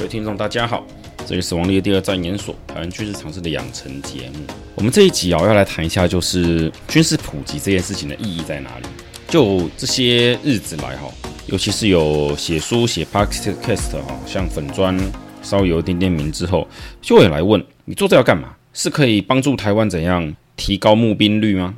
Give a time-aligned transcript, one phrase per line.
[0.00, 0.82] 各位听众，大家好，
[1.26, 4.38] 这里是王立的第二战研所台湾军事常识的养成节目。
[4.74, 8.86] 我们这一集啊，要来谈一下，就是军事普及这件事情的意义在哪里？
[9.28, 11.06] 就这些日子来哈，
[11.48, 14.98] 尤其是有写书、写 podcast 哈，像粉砖
[15.42, 16.66] 稍微有一点点名之后，
[17.02, 18.56] 就会来问你做这要干嘛？
[18.72, 21.74] 是可以帮助台湾怎样提高募兵率吗？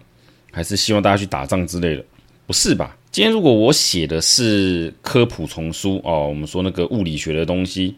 [0.52, 2.04] 还是希望大家去打仗之类的？
[2.46, 2.96] 不是吧？
[3.10, 7.96] 今天如果我写的是科普丛书哦，我们说那个物理学的东西，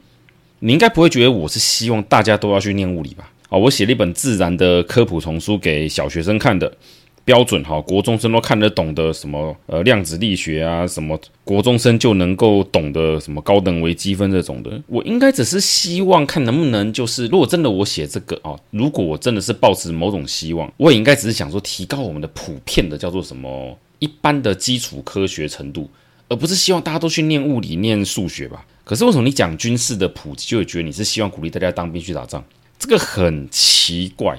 [0.64, 3.30] 你应该不会觉得我是希望大家都要去念物理吧？
[3.50, 6.74] 哦，我写了一本自然的科普丛书给小学生看的，
[7.22, 23.78] 标准哈，国中生都看得懂的什么呃量子力学啊，什么国中生就能够懂的什么高等微积分这种的，我应该只是希望看能不能就是，如果真的我写这个哦，如果我真的是抱持某种希望，我也应该只是想说提高我们的普遍的叫做什么？
[23.98, 25.88] 一般的基础科学程度，
[26.28, 28.64] 而不是希望大家都去念物理、念数学吧？
[28.84, 32.42] 可是为什么你讲军事的普及，就会觉得你是希望鼓励大家当兵去打仗？
[32.78, 34.38] 这个很奇怪。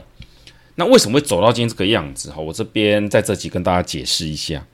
[0.75, 2.29] 那为什么会走到今天这个样子？
[2.31, 4.65] 哈，我这边在这集跟大家解释一下。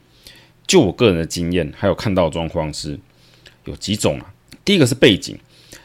[0.66, 3.00] 就我个人的经验，还有看到的状况是
[3.66, 4.34] 有几种啊。
[4.66, 5.38] 第一个是背景，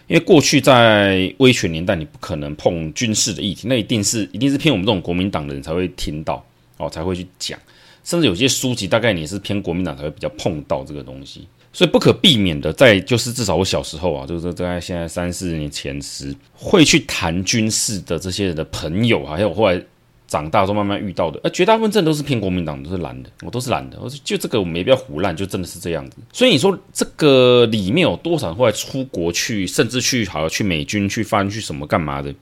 [0.06, 6.45] 因为过去在威权年代，你不可能碰军事的议题，那一定是一定是偏我们这种国民党的人才会听到
[6.77, 7.59] 哦，才会去讲。
[8.07, 19.83] 甚至有些书籍，大概你是偏国民党才会比较碰到这个东西，所以不可避免的，在就是至少我小时候啊，就是在现在三四年前时，会去谈军事的这些人的朋友，还有后来
[20.29, 26.19] 长大之后慢慢遇到的，呃，绝大部分真的都是偏国民党，都是蓝的，我都是蓝的，我就这个我没必要胡烂，就真的是这样子。
[26.33, 32.33] 所以你说这个里面有多少人后来出国去，甚至去好像去美军去翻去什么干嘛的？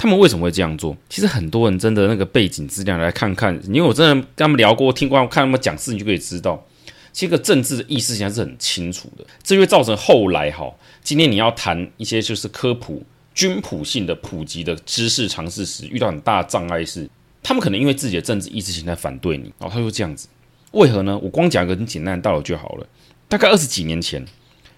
[0.00, 0.96] 他们为什么会这样做？
[1.10, 6.66] 其实很多人真的那个背景资料来看看，因为我真的跟他们聊过、听过、看他们讲事，你就可以知道，
[7.12, 9.26] 其实个政治的意识现在是很清楚的。
[9.42, 17.06] 这就会造成后来哈，今天你要谈一些就是科普、军普性的普及的知识常识时，遇到很大的障碍是，
[17.42, 20.26] 他们可能因为自己的政治意识形态反对你，然后他就这样子。
[20.72, 21.18] 为何呢？
[21.18, 22.86] 我光讲个很简单的道理就好了。
[23.28, 24.24] 大概二十几年前，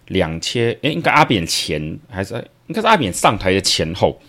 [0.08, 4.20] 两千诶，应该阿扁前还是应该是阿扁上台的前后。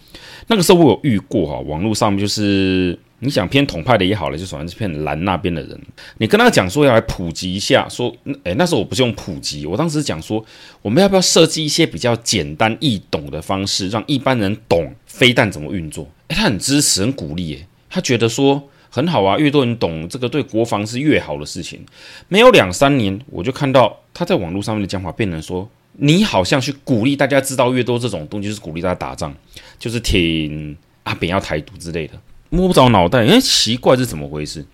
[0.48, 5.80] 那个时候我有遇过哈，网络上面就是你想偏统派的也好了，就反正是偏蓝那边的人，
[6.18, 8.14] 你跟他讲说要来普及一下，说，
[8.44, 10.44] 诶，那时候我不是用普及，我当时讲说，
[10.82, 16.06] 我们要不要设计一些比较简单易懂的方式，让一般人懂飞弹怎么运作？
[16.28, 21.80] 诶，他很支持，很鼓励，诶，他觉得说很好啊，越多人懂这个对国防是越好的事情。
[22.28, 25.70] 没有两三年，我就看到他在网络上面的讲法变成说。
[25.94, 29.34] 你好像去鼓励大家知道越多这种东西，就是鼓励大家打仗，
[29.78, 32.14] 就是挺阿扁要台独之类的，
[32.50, 34.66] 摸不着脑袋，哎，奇怪是怎么回事？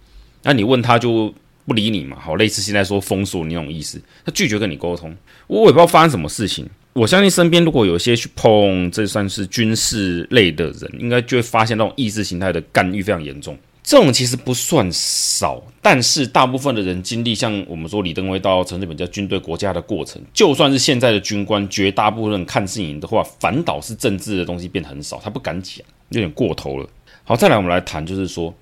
[0.44, 1.34] 那你问他就
[1.66, 5.16] 不理你嘛，好，类似现在说封锁你那种意思，他拒绝跟你沟通，
[5.47, 6.68] 我也不知道发生什么事情。
[6.94, 13.57] 我相信身边如果有些去碰这算是军事类的人，应该就会发现那种意识形态的干预非常严重。
[13.89, 26.88] 这种其实不算少，但是大部分的人经历像我们说李登辉到陈水扁叫军队国家的过程，就算是现在的军官，绝大部分看事情的话，反倒是政治的东西变很少，他不敢讲，有点过头了。
[27.23, 28.53] 好，再来我们来谈，就是说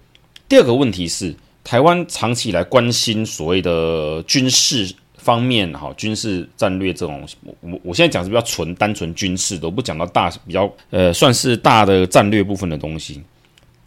[0.47, 7.27] 第二个问题是，台湾长期以来关心所谓的军事方面，哈，军事战略这种，
[7.59, 13.21] 我我现在讲是比较纯单纯军事的，我不讲到大比较呃算是大的战略部分的东西。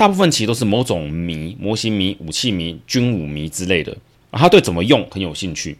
[0.00, 3.94] 大部分其实都是某种迷、模型迷、武器迷、军武迷之类的
[4.30, 5.76] 啊，他对怎么用很有兴趣。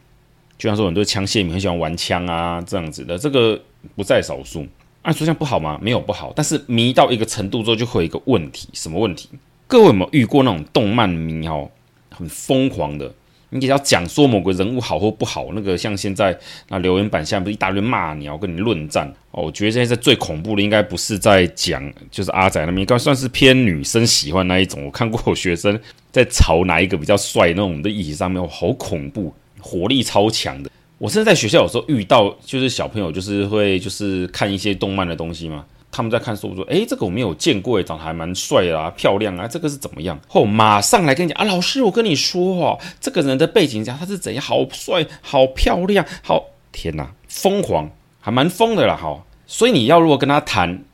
[0.58, 3.58] 就像说很多枪械迷很喜欢玩枪啊，这样子的，这个
[3.96, 4.66] 不在少数。
[5.00, 5.78] 按说这样不好吗？
[5.80, 9.30] 没有不好，但是迷到一个程度之后，就会有一个问题，什么问题？
[9.66, 11.70] 各位有没有遇过那种动漫迷哦，
[12.10, 13.14] 很疯狂的？
[13.50, 16.38] 你只要讲说某个人物好或不好，那个像现在
[16.68, 19.44] 那留言板下面不是一大堆骂你，要跟你论战哦。
[19.44, 24.84] 我觉得现在最恐怖的应该不是在讲，就是阿仔那边应该算是偏女生喜欢那一种。
[24.84, 25.78] 我看过有学生
[26.10, 30.70] 在吵哪一个比较帅那种的议题上面，好恐怖，火力超强的。
[30.98, 35.64] 我甚至在学校有时候遇到，就是小朋友就是会就是看一些动漫的东西嘛。
[35.92, 47.90] 他们在看书，说：“诶，这个我没有见过，诶，长得还蛮帅啊，漂亮啊，这个是怎么样？”后马上来跟你讲啊，老师，我跟你说哦，这个人的背景讲他是怎样，好帅，好漂亮，好天哪，疯狂，
[48.20, 49.24] 还蛮疯的啦，哈。
[49.48, 50.84] 所以你要如果跟他谈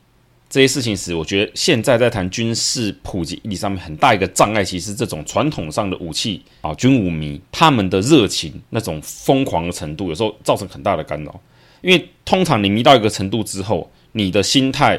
[0.48, 11.38] 这些事情时，我觉得现在在谈军事普及议题上面很大一个障碍，其实这种传统上的武器啊，军武迷他们的热情那种疯狂的程度，有时候造成很大的干扰，
[11.82, 13.90] 因为通常你迷到一个程度之后。
[14.16, 14.98] 你的心态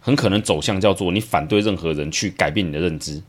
[0.00, 3.22] 很可能走向叫做你反对任何人去改变你的认知，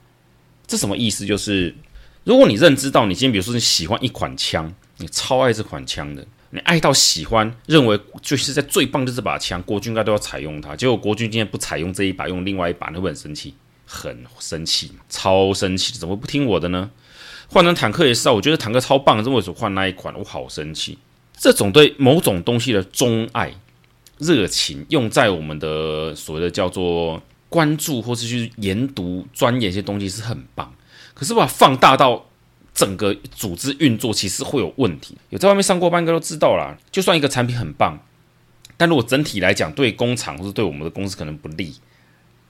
[0.66, 1.28] 这什么意思？
[1.28, 1.76] 就是
[2.24, 10.76] 如果你认知到你今天比如说你喜欢一款枪，你超爱这款枪的，你爱到喜欢，认为就是在最棒的这把枪，国军应该都要采用它。
[10.76, 13.54] 结果国军今天不采用这一把，用另外一把，你会很生气，
[13.86, 16.90] 很生气，超生气，怎么不听我的呢？
[17.48, 20.14] 换成坦克也是啊，我觉得坦克超棒，这为什么换那一款？
[20.18, 20.98] 我好生气。
[21.38, 23.54] 这种对某种东西的钟爱、
[24.20, 30.74] 热情，用在我们的所谓的叫做关注，或是去研读、钻研一些东西是很棒。
[31.14, 32.26] 可是把它放大到
[32.74, 35.18] 整个组织运作，其实会有问题。
[35.30, 36.78] 有在外面上过班，应该都知道啦。
[36.92, 38.00] 就算一个产品很棒，
[38.78, 41.74] 但如果整体来讲，对工厂或是对我们的公司可能不利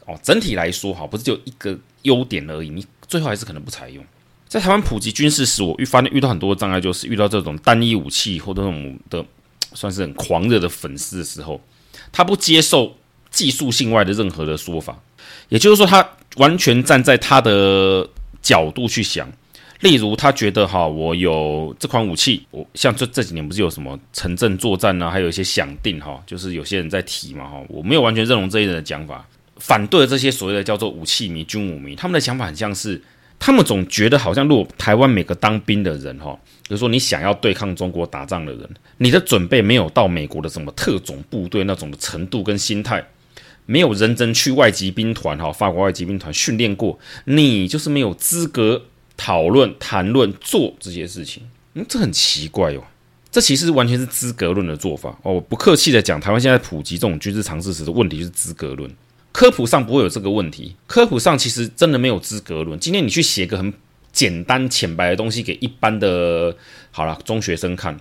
[0.05, 0.19] 哦。
[0.21, 4.03] 整体来说，哈，不是就一个优点而已，你最后还是可能不采用。
[4.49, 9.25] 在台湾普及军事时，我遇发现遇到很多障碍，就是遇到这种单一武器或这种的，
[9.73, 11.61] 算是很狂热的粉丝的时候，
[12.11, 12.95] 他不接受
[13.29, 14.97] 技术性外的任何的说法，
[15.49, 18.07] 也就是说，他完全站在他的
[18.41, 19.31] 角度去想。
[19.81, 29.27] 例如，他觉得哈，我有这款武器，我像这这几年不是有什么城镇作战啊，还有一些响定哈，就是有些人在提嘛哈，我没有完全认同这一人的讲法，
[29.57, 33.01] 反对这些所谓的叫做武器迷、军武迷，他们的想法很像是。
[33.39, 36.37] 他们总觉得好像，如果台湾每个当兵的人，哈，
[36.67, 43.05] 比如说你想要对抗中国打仗的人，你的准备没有到美国的什么特种部队那种的程度跟心态，
[43.65, 48.83] 没有认真去外籍兵团，哈，法国外籍兵团训练过，你就是没有资格
[49.15, 51.43] 讨论、谈论、做这些事情。
[51.75, 52.83] 嗯，这很奇怪哟，
[53.31, 55.39] 这其实完全是资格论的做法哦。
[55.39, 58.91] 不客气的讲，台湾现在普及这种军事常识时的问题就是资格论。
[59.37, 62.79] 科普上不会有这个问题，科普上其实真的没有资格论。
[62.79, 63.71] 今天你去写个很
[64.11, 66.57] 简单浅白的东西给一般的，
[66.89, 67.99] 好了，中学生看，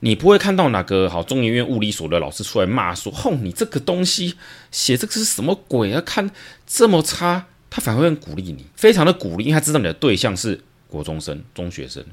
[0.00, 4.34] 你不会看到哪个好中研院物理所的老师出来骂说：“吼，你这个东西
[4.70, 6.02] 写这个是什么鬼啊？
[6.02, 6.30] 看
[6.66, 12.04] 这么差。”他反而会很鼓励你，非常的鼓励，因为他知道你的对象是国中生、中学生。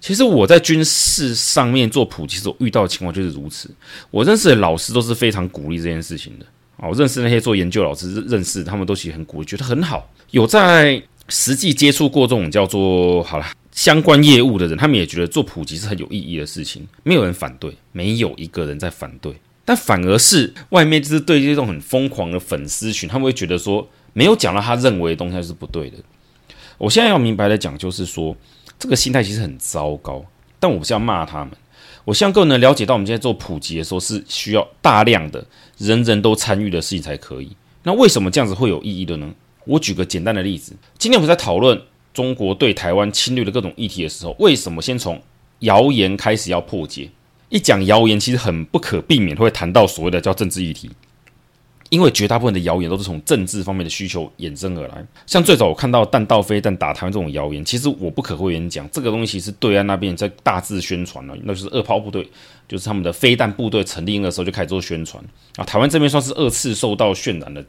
[0.00, 3.68] 其实我在军事上面做普及时候遇到的情况就是如此，
[4.10, 6.46] 我认识的老师都是非常鼓励这件事情的。
[6.78, 10.08] 哦，认识那些做研究老师，认识他们都其实很鼓励，觉得很好。
[10.30, 16.86] 有在实际接触过这种叫做好了相关业务的人，他们也觉得做普及是很有意义的事情。
[17.02, 19.34] 没有人反对，没有一个人在反对，
[19.64, 25.96] 但反而是外面就是对这种很疯狂的粉丝群，他们会觉得说没有讲到他认为的东西是不对的。
[26.76, 28.36] 我现在要明白的讲，就是说
[28.78, 30.24] 这个心态其实很糟糕，
[30.60, 31.50] 但我不是要骂他们。
[32.04, 35.44] 我希望各位能了解到，我们现在做普及的时候是需要大量的
[35.78, 37.56] 人人都参与的事情才可以。
[37.84, 39.32] 那为什么这样子会有意义的呢？
[39.64, 41.80] 我举个简单的例子，今天我们在讨论
[42.12, 45.20] 中国对台湾侵略的各种议题的时候，为什么先从
[45.60, 47.10] 谣言开始要破解？
[47.48, 50.90] 一讲谣言，其实很不可避免会谈到所谓的叫政治议题。
[51.90, 62.28] 因为绝大部分的谣言都是从政治方面的需求衍生而来，像最早我看到弹道飞弹打台湾这种谣言，其实我不可讳言讲，这个东西是对岸那边在大肆宣传了，那就是二炮部队，
[62.68, 65.24] 就是他们的飞弹部队成立的时候就开始做宣传
[65.56, 65.64] 啊。
[65.64, 67.64] 台湾这边算是二次受到渲染的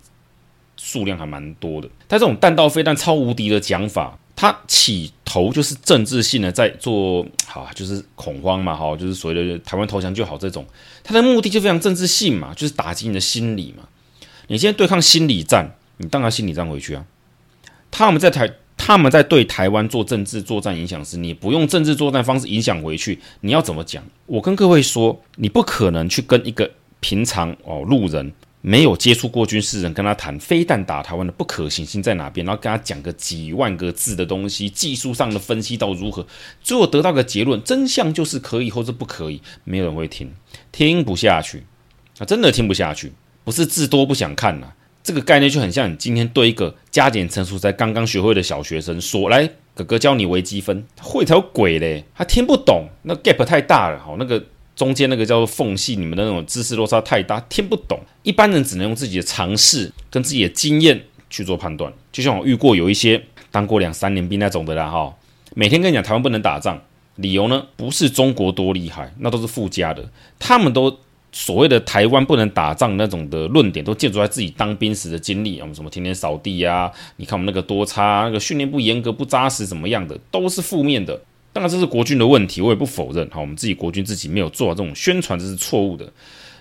[0.76, 10.66] 数量还蛮多的，但这种弹道飞弹超无敌的讲法，它起头就是政治性的在做，好就是恐慌嘛，哈，就是所谓的台湾投降就好这种，
[11.06, 13.84] 它的目的就非常政治性嘛，就是打击你的心理嘛。
[14.52, 17.06] 你现在对抗心理战，你当然心理战回去啊。
[17.92, 24.04] 他们在台，他们在对台湾做政治作战影响时，你不用政治作战方式影响回去，你要怎么讲？
[24.26, 36.26] 我跟各位说，你不可能去跟一个平常哦路人没有接触过军事人跟他谈非弹打台湾的不可行性在哪边，然后跟他讲个几万个字的东西，技术上的分析到如何，
[36.64, 40.34] 最后得到个结论，真相就是可以或者不可以，没有人会听，
[40.72, 41.64] 听不下去，
[42.18, 43.14] 啊，真的听不下去。
[43.50, 44.68] 不是字多不想看呐、
[45.02, 58.00] 这个概念就很像你今天对一个加减乘除才刚刚学会的小学生说：“来，哥哥教你微积分。”会条鬼嘞，他听不懂，那 gap 太大了，好，那个中间那个叫做缝隙，你们的那种知识落差太大，听不懂。
[58.22, 61.02] 一般人只能用自己的常识跟自己的经验
[61.32, 61.92] 去做判断。
[62.12, 65.12] 就像我遇过有一些当过两三年兵那种的啦，哈，
[65.56, 66.80] 每天跟你讲台湾不能打仗，
[67.16, 71.00] 理由呢不是中国多厉害，那都是附加的，他们都。
[71.32, 81.22] 所谓的台湾不能打仗那种的论点，都建筑在自己当兵时的经历啊，什么天天扫地啊，你看我们那个多差，那个训练不严格、不扎实，怎么样的，都是负面的。
[81.52, 83.28] 当然这是国军的问题，我也不否认。
[83.32, 86.12] 好，我们自己国军自己没有做这种宣传，这是错误的，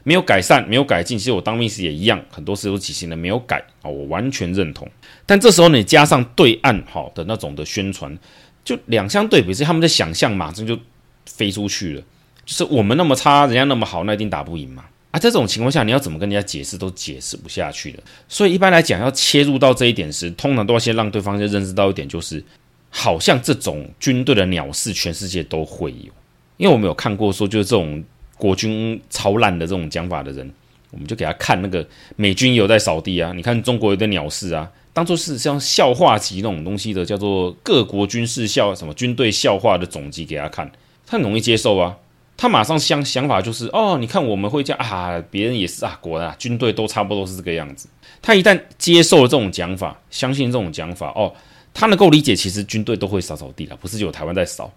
[0.02, 1.18] 没有改善，没有改进。
[1.18, 4.88] 其实我当兵时也一样，很多时候起行的没有改啊，我完全认同。
[5.26, 8.18] 但这时候你加上对岸好的那种的宣传，
[8.64, 10.78] 就两相对比，是他们的想象马上就
[11.26, 12.02] 飞出去了。
[12.48, 14.82] 就是我们那么差，人家那么好，那一定打不赢嘛？
[15.10, 18.02] 啊，这种情况下，你要怎么跟人家解释都解释不下去的。
[18.26, 22.42] 所以一般来讲，要切入到这一点时，通常都要先让对方先认识到一点，就是
[22.88, 26.10] 好像这种军队的鸟事，全世界都会有。
[26.56, 28.02] 因为我们有看过说，就是这种
[28.38, 30.50] 国军超烂的这种讲法的人，
[30.90, 31.86] 我们就给他看那个
[32.16, 40.72] 美军有在扫地啊，你看中国有的鸟事啊，当做是像笑话集那种东西的，叫做各国军事笑什么军队笑话的总集给他看，
[41.06, 41.94] 他很容易接受啊。
[42.40, 47.88] 他马上想想法就是哦，你看我们会这样啊，别人也是啊，果然啊，军队都差不多是这个样子。
[48.22, 51.34] 他一旦接受了这种讲法，相信这种讲法哦，
[51.74, 54.72] 他能够理解，其实军队都会扫扫地了，不是只有台湾在扫，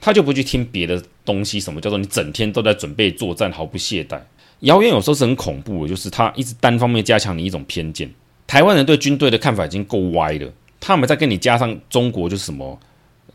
[0.00, 4.20] 他就不去听别的东西，什么叫做你整天都在准备作战，毫不懈怠。
[4.60, 8.12] 谣言有时候是很恐怖的，就是他一直单方面加强你一种偏见。
[8.48, 12.76] 台湾人对军队的看法已经够歪了，他们再跟你加上中国就是什么。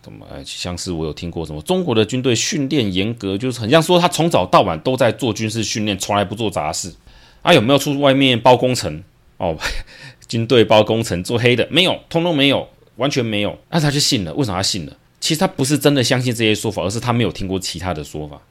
[0.02, 0.26] 怎么？
[0.32, 6.94] 哎，像是我有听过什么中国的军队训练严格，就是很像说他从早到晚都在做军事训练，从来不做杂事。
[7.42, 9.04] 啊，有没有出外面包工程？
[9.38, 9.58] 哦，
[10.28, 13.58] 军队包工程做黑的没有，通通没有，完全没有。
[13.70, 14.34] 那、他就信了？
[14.34, 14.96] 为什么他信了？
[15.20, 18.42] 其实他不是真的相信这些说法，而是他没有听过其他的说法。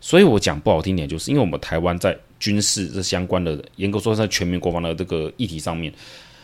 [0.00, 5.92] 所以我讲不好听点，就是因为我们台湾在军事这相关的，严格说在全民国防的这个议题上面。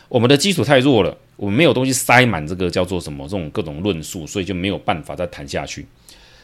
[0.09, 5.85] 我们的基础太弱了，我们没有东西塞满这个叫做什么这种各种论述，所以就没有办法再谈下去。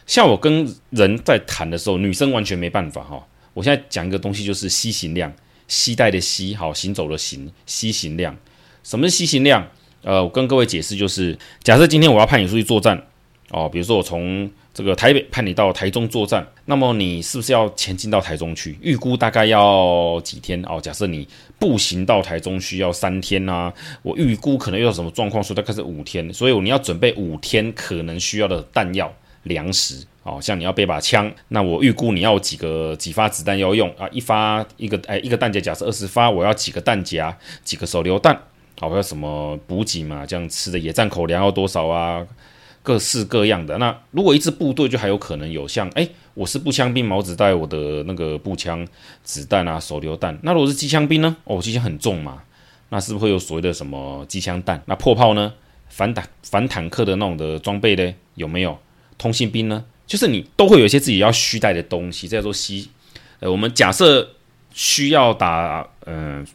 [0.06, 3.26] 像我跟人在谈的时候，女生完全没办法哈。
[3.54, 5.32] 我现在讲一个东西，就是吸行量，
[5.68, 8.36] 吸带的吸，好行走的行，吸行量。
[8.82, 9.68] 什么是吸行量？
[10.02, 13.06] 呃，我跟各位解释，就是假设今天我要派你出去作战
[13.50, 18.78] 哦，比如说我从这个台北派你到台中作战，那么你是不是要前进到台中去？
[18.80, 20.80] 预估大概要几天哦？
[20.80, 23.70] 假设你步行到台中需要三天呐、
[24.02, 29.12] 我预估可能遇到什么状况，说大概是五天，所以你要准备五天可能需要的弹药、
[29.42, 30.40] 粮食哦。
[30.40, 34.08] 像你要背把枪，那我预估你要几个几发子弹要用啊？
[34.10, 37.36] 一发一个哎，一个弹夹假设二十发，我要几个弹夹？
[37.62, 38.34] 几个手榴弹？
[38.80, 40.24] 好，还有什么补给嘛？
[40.24, 42.26] 这样吃的野战口粮要多少啊？
[42.82, 43.78] 各式各样的。
[43.78, 48.86] 那如果一支部队就还有可能有像，哎，我是步枪兵，毛子带我的那个步枪
[49.22, 50.38] 子弹啊，手榴弹。
[50.42, 51.36] 那如果是机枪兵呢？
[51.44, 52.42] 哦，机枪很重嘛，
[52.88, 54.82] 那是不是会有所谓的什么机枪弹？
[54.86, 55.52] 那破炮呢？
[55.88, 58.14] 反坦反坦克的那种的装备呢？
[58.34, 58.78] 有没有？
[59.18, 59.84] 通信兵呢？
[60.06, 62.90] 就是你都会有一些自己要需带的东西，这叫做吸。
[63.40, 64.28] 呃，我们假设
[64.72, 66.46] 需要打嗯、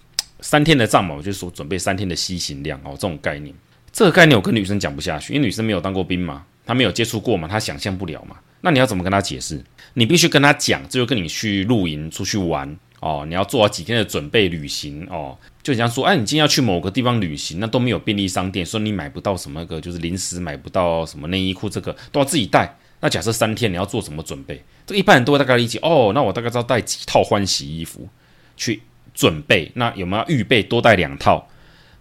[0.42, 3.54] 三天的仗嘛，我就说准备三天的西行量哦，这种概念。
[3.98, 8.36] 这个概念我跟女生讲不下去，因为女生没有当过兵嘛，她没有接触过嘛，她想象不了嘛。
[8.62, 9.60] 那你要怎么跟她解释？
[9.96, 15.36] 你必须跟她讲，这就跟你去露营、出去玩哦，你要做好几天的准备旅行哦。
[15.64, 22.78] 就像说，哎，你今天要去某个地方旅行，那都没有便利商店，说你买不到什么个，就是临时买不到什么内衣裤，这个都要自己带。
[23.00, 24.64] 那假设三天你要做什么准备？
[24.86, 26.12] 这个一般人都会大概理解哦。
[26.14, 28.08] 那我大概知道带几套换洗衣服
[28.56, 28.80] 去
[29.16, 31.50] 准备，那有没有预备多带两套？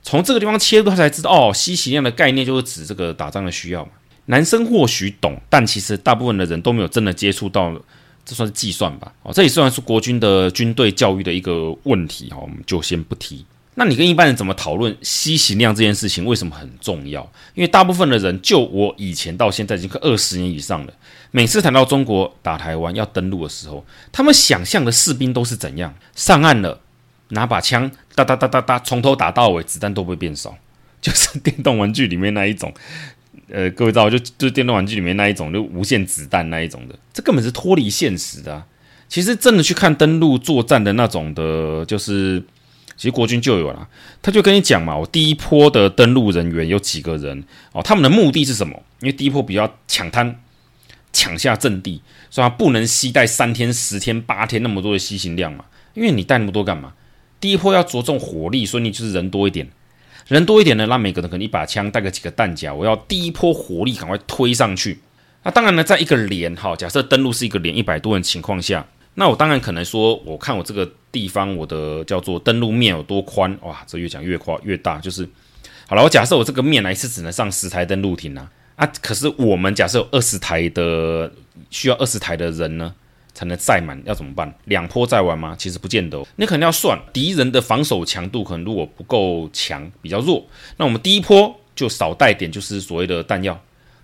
[0.07, 3.91] 从这个地方切入，他才知道哦，吸行量的概念就是指这个打仗的需要嘛。
[4.27, 7.75] 男生或许懂，但其实大部分的人都没有真的接触到，
[8.25, 9.13] 这算是计算吧。
[9.25, 12.31] 哦，这也算是国军的军队教育的一个问题。
[12.31, 13.45] 哈，我们就先不提。
[13.75, 17.21] 那你跟一般人怎么讨论吸行量这件事情为什么很重要？
[17.55, 20.93] 因为大部分的人，就我以前到现在已经快二十年以上了，
[21.33, 25.93] 每次谈到中国打台湾要登陆的时候，他们想象的士兵都是怎样？
[26.15, 26.81] 上岸了。
[27.29, 30.57] 拿把枪哒哒哒哒哒，从头打到尾，子弹都不会变少，
[31.01, 32.73] 就是电动玩具里面那一种。
[33.49, 38.65] 呃，各位知道，就就电动玩具里面那一种，就无限子弹那一种的，这根本是脱离现实的。
[39.09, 42.43] 其实真的去看登陆作战的那种的，就是
[42.97, 43.89] 其实国军就有了，
[44.21, 48.83] 他就跟你讲嘛，我第一波的登陆人员有几个人哦，他们的目的是什么？
[49.01, 50.41] 因为第一波比较抢滩，
[51.13, 56.95] 抢下阵地，所以他不能携带三天、十天、八天那么多的吸行量嘛，因为你带那么多干嘛？
[57.41, 59.69] 第一波要着重火力，所以你就是人多一点，
[60.29, 64.99] 人多一点呢，那每个人可能一把枪带个几个弹夹，我要第一波火力赶快推上去。
[65.43, 75.29] 那当然呢，在一个连哈，假设登陆是一个连一百多人情况下，那我当然可能说，我看我这个地方我的叫做登陆面有多宽，哇，这越讲越夸越大，就是
[75.87, 76.03] 好了。
[76.03, 81.31] 我假设我这个面来是只能上十台登陆艇啊，啊，可是我们假设有二十台的
[81.71, 82.95] 需要二十台的人呢？
[83.37, 84.51] 才能载满，要怎么办？
[84.65, 85.55] 两波载完吗？
[85.59, 86.25] 其实不见得。
[86.37, 90.43] 你可能要算敌人的防守强度，可能如果不够强，比较弱，
[90.79, 93.61] 那我们第一波就少带点，就是所谓的弹药，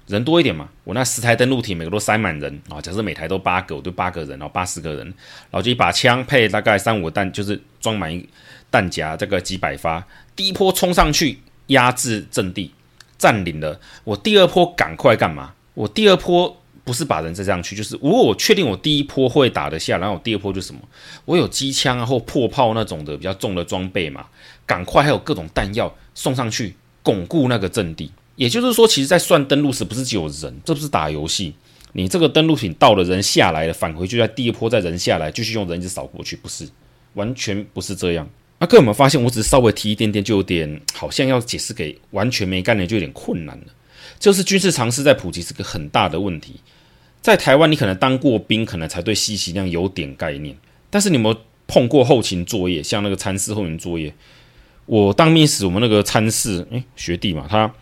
[0.07, 0.69] 人多一点嘛。
[0.85, 2.79] 我那十台登陆艇，每个都塞满人啊。
[2.79, 8.29] 假设每台都八个，我就八个人，然后八十个人，然后就一把枪配大概三五弹，就是装满一
[8.71, 10.07] 弹夹，这个几百发。
[10.37, 12.71] 第一波冲上去压制阵地，
[13.17, 13.81] 占领了。
[14.05, 15.55] 我第二波赶快干嘛？
[15.73, 16.59] 我第二波。
[16.85, 20.81] 不是把人再上去，就是如果我确定我第一波会打得下，然后我第二波就什么？
[21.25, 24.27] 我有机枪啊或破炮那种的比较重的装备嘛，
[24.67, 28.11] 赶快还有各种弹药送上去，巩固那个阵地。
[28.35, 31.55] 也就是说，其实在算登陆时，不是只有人，这不是打游戏，
[31.93, 36.69] 你这个登陆艇到了，人下来了，返回就在第一波再人下来，继续用人一直扫过去，不是，
[37.15, 38.29] 完全不是这样。
[38.59, 43.67] 那各位有没有发现，我只是稍微提一点点，就有点好像要解释给完全没概念，就有点困难了。
[44.23, 46.61] 就是军事常识在普及是个很大的问题。
[47.21, 50.57] 在台湾，你可能当过兵，可能才对信息量有点概念。
[50.91, 51.37] 但是你有没有
[51.67, 54.15] 碰过后勤作业，像那个参事后勤作业？
[54.87, 57.75] 我当兵时，我们那个参事，哎，学弟嘛，他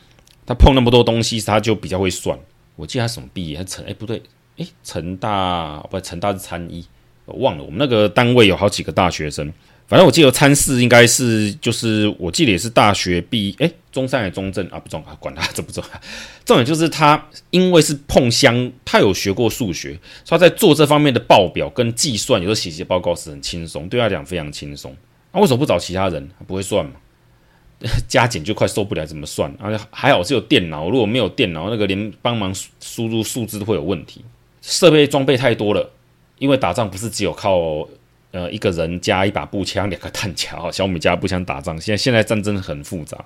[0.47, 2.38] 他碰那么多东西，他就比较会算。
[2.76, 3.59] 我记得他什么毕业？
[3.59, 4.23] 他成哎不对，
[4.56, 6.87] 哎成大不成大是参一，
[7.26, 7.62] 我忘了。
[7.62, 9.52] 我们那个单位有好几个大学生。
[9.90, 14.78] 反正我记得参事应该是就是我记得也是大学毕业，哎，中山还中正啊？
[14.78, 16.00] 不重啊，管他这不重要。
[16.44, 24.97] 重点就是他因为是碰香，他有学过数学，他在做这方面的报表跟计算，有时候写写报告是很轻松，对他讲非常轻松。
[25.32, 26.30] 那、为什么不找其他人？
[26.47, 26.92] 不会算嘛？
[28.06, 29.50] 加减就快受不了，怎么算？
[29.59, 34.25] 啊、还好是有电脑，如果没有电脑，那个连帮忙输入数字都会有问题。
[34.62, 35.90] 设备装备太多了，
[36.38, 37.88] 因为打仗不是只有靠。
[38.32, 41.76] 呃，一个人加一把步枪，两个弹夹，小米加步枪打仗。
[41.80, 43.25] 现在现在战争很复杂。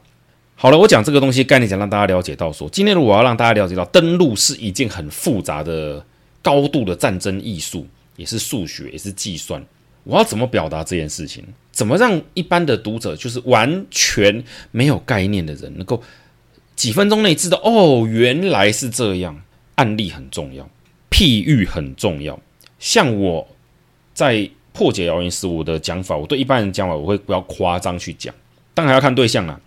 [0.56, 6.02] 好了，我讲这个东西概念，想让大家了解到说，今天如果我要让大家了解到，登陆是一件很复杂的、
[6.40, 9.62] 高度的战争艺术，也是数学，也是计算。
[10.04, 11.44] 我要怎么表达这件事情？
[11.70, 16.02] 怎么让一般的读者，就是完全没有概念的人，能够
[16.76, 17.60] 几分钟内知道？
[17.62, 19.42] 哦，原来是这样。
[19.74, 20.70] 案例很重要，
[21.10, 22.40] 譬喻很重要。
[22.78, 23.46] 像我
[24.14, 24.48] 在。
[24.74, 28.34] 破解谣言时，我的讲法，我对一般人讲法，我会比较夸张去讲，
[28.74, 29.58] 当然要看对象啦。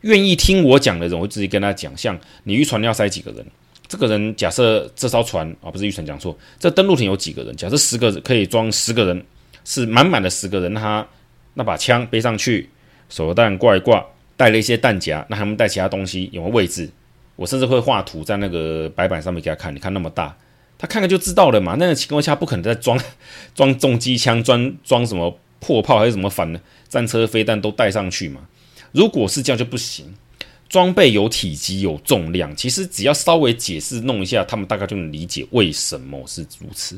[0.00, 1.94] 愿意听我讲的人，我会直接跟他讲。
[1.94, 3.46] 像你渔船要塞几个人？
[3.86, 7.54] 这个人假设这艘船啊、不是渔船讲错，这登陆艇有几个人？
[7.54, 9.22] 假设十个可以装十个人，
[9.64, 10.72] 是满满的十个人。
[10.72, 11.06] 那他
[11.52, 12.70] 那把枪背上去，
[13.10, 14.02] 手榴弹挂一挂，
[14.38, 16.88] 带了一些弹夹，那他们带其他东西有没有位置？
[17.36, 19.74] 我甚至会画图在那个白板上面给他看。
[19.74, 20.34] 你看那么大。
[20.80, 21.76] 他看看就知道了嘛。
[21.78, 22.98] 那个情况下不可能再装
[23.54, 28.40] 装重机枪，装装什么破炮还是什么反战车飞弹都带上去嘛。
[28.92, 30.14] 如果是这样就不行。
[30.70, 36.96] 装备有体积有重量，其实只要稍微解释弄一下，他们大概就能理解为什么是如此，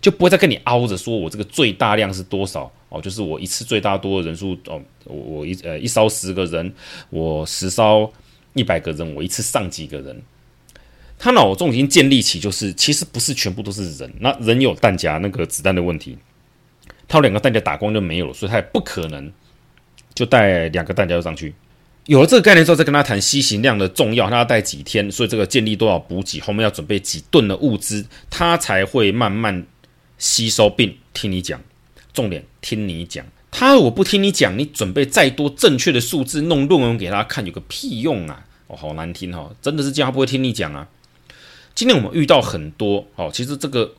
[0.00, 6.74] 就不会再跟你凹着说我这个最大量是多少哦，就是我一次最大多的人数哦，我我一呃一烧十个人，
[7.10, 8.10] 我十烧
[8.54, 10.20] 一百个人，我一次上几个人。
[11.24, 16.18] 他脑中已经建立起，就是其实不是全部都是人，那人有弹夹那个子弹的问题，
[17.06, 19.32] 他有两个弹夹打光就没有了，所以他也不可能
[20.16, 21.54] 就带两个弹夹上去。
[22.06, 29.64] 有了这个概念之后，再跟他谈吸行量的重要，他要带几天，所以这个建立多少补给，后面要准备几吨的物资，他才会慢慢
[30.18, 31.60] 吸收并听你讲。
[32.12, 38.44] 重点听你讲，他如果不听你讲，你准备再多正确的数字，弄论文给他看，有个屁用啊！
[38.66, 40.88] 哦，好难听、哦，真的是这样，他不会听你讲啊。
[41.74, 43.92] 今天我们遇到很多哦，其实这个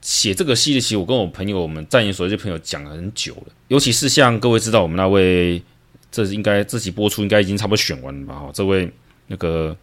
[0.00, 3.52] 写这个系列，其实我跟我朋友，我们战研所这些朋友讲了很久了。
[3.68, 5.62] 尤其是像各位知道，我们那位，
[6.10, 8.34] 这应该这集播出应该已经差不多选完了吧？
[8.34, 8.90] 哈，这位
[9.28, 9.76] 那个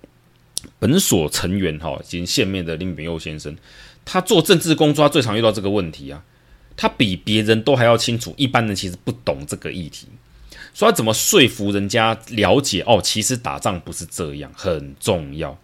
[0.77, 3.55] 本所成员哈，已经现面的林炳佑先生，
[4.05, 6.23] 他做政治工作，他最常遇到这个问题啊。
[6.77, 10.07] 他比别人都还要清楚，一般人其实不懂这个议题，
[10.73, 12.81] 所以他怎么说服人家了解？
[12.83, 15.59] 哦，其实打仗不是这样，很重要。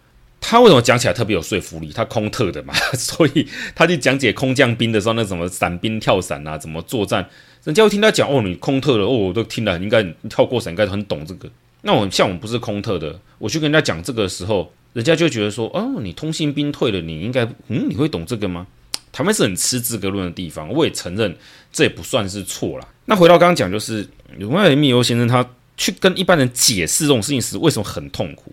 [0.48, 1.90] 他为什么讲起来特别有说服力？
[1.92, 7.28] 他空特的嘛， 所以他去讲解空降兵的时候，那什么伞兵跳伞啊，怎么作战，
[7.64, 11.50] 人家会听他讲哦，你空特的哦，我都听了，应该跳过伞，应该很懂这个。
[11.82, 18.68] 那我像我们不是空特的，我去跟人家讲这个的时候，人家就觉得说，哦，你通信兵退了，你应该嗯，你会懂这个吗？
[19.10, 21.36] 台湾是很吃资格论的地方，我也承认
[21.72, 22.86] 这也不算是错啦。
[23.06, 25.44] 那回到刚刚讲，就是有位林炳佑先生，他
[25.76, 28.52] 去跟一般人解释这种事情时，为什么很痛苦？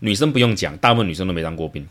[0.00, 1.86] 女生不用讲，大部分女生都没当过兵。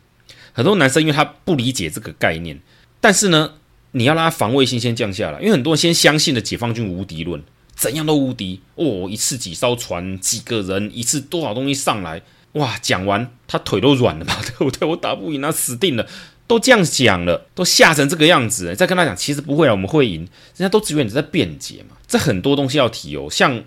[0.52, 2.60] 很多男生因为他不理解这个概念，
[3.02, 3.54] 但是呢，
[3.92, 7.42] 你要让他防卫心先降下来，因为很多人先相信了解放军无敌论，
[7.76, 12.22] 怎样都无敌哦，一次几艘船，几个人，一次多少东西上来，
[12.54, 14.88] 哇，讲完他腿都软了嘛， 对不对？
[14.88, 16.08] 我打不赢，他死定了，
[16.46, 21.98] 都这样讲了，都吓成这个样子，再跟他讲，其实不会啊，我们会赢，人家都只以为你在辩解嘛。
[22.06, 23.64] 这很多东西要提哦，像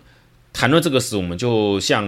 [0.53, 2.05] 谈论这个时，我们就像，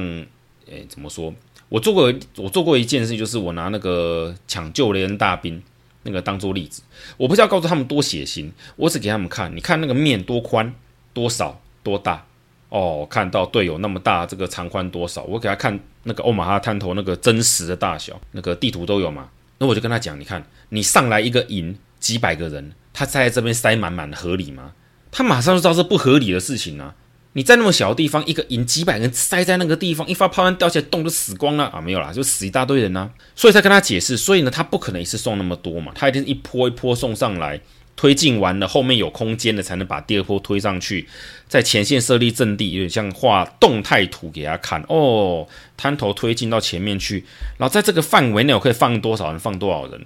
[0.70, 1.34] 诶，怎么说？
[1.68, 5.62] 我做过，我做过一件事，就是我拿那个抢救雷恩大兵
[6.02, 6.82] 那个当做例子。
[7.16, 10.74] 我不是要告诉他们多血腥，我只给他们看，你看那个面多宽、
[11.12, 12.24] 多少、多大。
[12.70, 15.22] 哦，看到队友那么大，这个长宽多少？
[15.22, 19.30] 我给他看那个欧马哈探头那个真实的大小，那个地图都有嘛。
[19.56, 24.72] 那我就跟他讲，你看你上来一个营几百个人，他塞在这边塞满满的合理吗？
[25.10, 26.94] 他马上就知道是不合理的事情啊。
[27.38, 31.80] 你在那么小的地方，一个营几百人塞在那个地方，一发炮弹掉下来，洞就死光了啊！
[31.80, 33.08] 没有啦，就死一大堆人啊！
[33.36, 37.60] 所以才跟他解释，所以呢，他不可能一次送那么多嘛，他一定是一波一波送上来，
[37.94, 41.08] 推进完了，后面有空间的才能把第二波推上去，
[41.46, 45.46] 在前线设立阵地，有点像画动态图给他看哦，
[45.76, 47.24] 滩头推进到前面去，
[47.56, 50.04] 然后在这个范围内我可以放多少人，放多少人，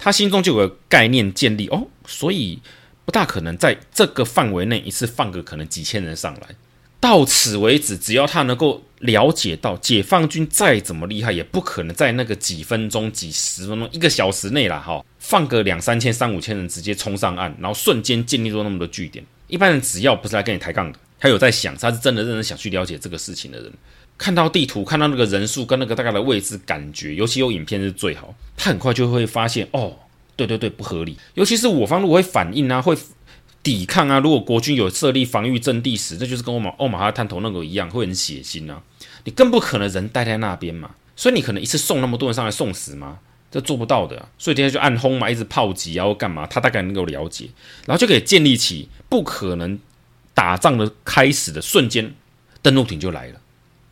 [0.00, 2.58] 他心中就有个概念建立哦，所以。
[3.04, 6.48] 不大可能在这个范围内一次放个可能几千人上来。
[7.00, 19.24] 到此为止，只要他能够了解到解放军再怎么厉害，也不可能在那个几分钟、几十分钟、一个小时内啦，哈，放个两三千、三五千人直接冲上岸，然后瞬间建立住那么多据点。
[19.48, 23.72] 一般人只要不是来跟你抬杠的，他有在想，他是真的认真想去了解这个事情的人，
[24.18, 29.96] 看到地图，看到那个人数跟那个大概的位置，感觉，尤其有影片是最好，他很快就会发现哦。
[30.46, 31.18] 对对对，不合理。
[31.34, 32.96] 尤其是我方如果会反应啊，会
[33.62, 34.18] 抵抗啊。
[34.18, 38.82] 如果国军有设立防御阵地时，这就是跟欧马欧马哈探头那个一样，会很血腥啊。
[39.24, 43.18] 你更不可能人待在那边嘛，所以你可能一次送那么多人上来送死吗？
[43.50, 44.16] 这做不到的。
[44.38, 46.46] 所以今天就暗轰嘛，一直炮击然后干嘛？
[46.46, 47.50] 他大概能够了解，
[47.86, 49.78] 然后就可以建立起不可能
[50.32, 52.14] 打仗的开始的瞬间，
[52.62, 53.40] 登陆艇就来了，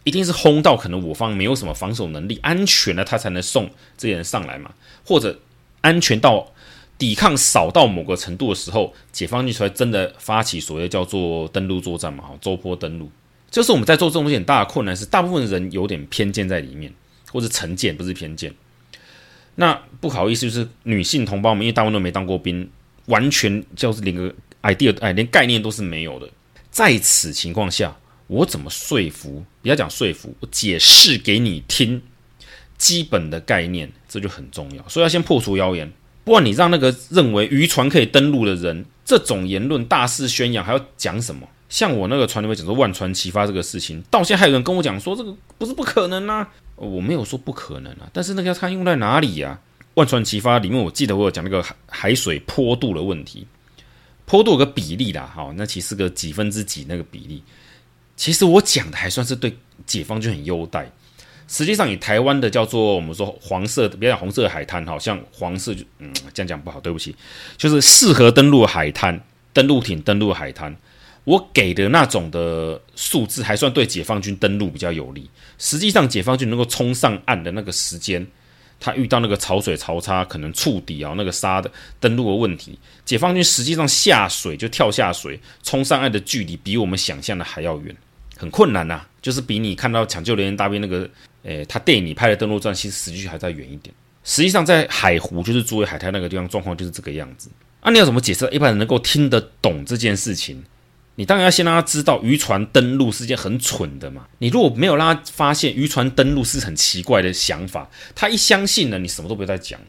[0.05, 4.71] 一定是轰到可能我方没有什么防守能力，安全了他才能送这些人上来嘛，
[5.05, 5.39] 或者。
[5.81, 6.53] 安全到
[6.99, 13.11] 抵抗少到某个程度的时候，解放军才真的发起所谓叫做登陆作战嘛，哈，舟坡登陆。
[13.51, 16.93] 就是我们在做这种东西很大的困难是，大部分人有点偏见在里面，
[17.33, 18.55] 或者成见，不是偏见。
[19.55, 22.69] 那不好意思，就是女性同胞们，因为大部分都没当过兵，
[23.07, 26.29] 完全就是连个 idea 哎，连概念都是没有的。
[26.71, 29.45] 在此情况下，我怎么说服？
[29.63, 32.03] 不要讲说服，我解释给你听。
[32.77, 35.93] 基本的概念，这就很重要，所以要先破除谣言。
[36.25, 41.49] 不然你让那个认为渔船可以登陆的人，这种言论大肆宣扬，还要讲什么？
[41.71, 49.59] 像我那个船里面讲说万船齐发这个事情，到现在还有人跟我讲说这个不是不可能啊，我没有说不可能啊，但是那个要看用在哪里呀？
[49.95, 53.47] 万船齐发里面，我记得我有讲那个海海水坡度的问题，
[54.27, 57.43] 坡度有个比例啦，好，那其实个几分之几那个比例，
[58.17, 60.91] 其实我讲的还算是对解放军很优待。
[61.51, 67.17] 实际上，以台湾的叫做我们说黄色，比较红色的海滩，好像黄色就嗯，这样讲不好，对不起，
[67.57, 69.19] 就是适合登陆海滩、
[69.55, 70.77] 登陆艇登陆海滩。
[71.25, 75.29] 我给的那种的数字还算对解放军登陆比较有利。
[75.59, 78.27] 实际上，解放军能够冲上岸的那个时间，
[78.79, 87.97] 他遇到那个潮水潮差，可能触底啊，那个沙的登陆的问题，解放军实际上下水就跳下水冲上岸的距离，比我们想象的还要远，
[88.37, 91.09] 很困难呐、就是比你看到抢救人员大兵那个。
[91.43, 93.95] 诶，他电影里拍的登陆战，其实实际还在远一点。
[94.25, 97.49] 实际上，在海湖，就是诸位海滩那个地方，状况就是这个样子。
[97.81, 100.65] 啊，你要怎么解释一般人能够听得懂这件事情？
[101.15, 104.27] 你当然要先让他知道渔船登陆是件很蠢的嘛。
[104.39, 109.87] 你如果没有让他发现渔船登陆是很奇怪的想法，他一相信了，你什么都不用再讲了。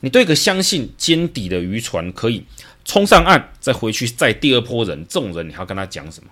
[0.00, 2.44] 你对一个相信尖底的渔船可以
[2.84, 6.30] 冲上岸，再回去载第二波人，这种人你还要跟他讲什么？